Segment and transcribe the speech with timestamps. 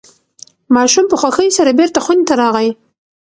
[0.75, 2.69] ماشوم په خوښۍ سره بیرته خونې ته راغی.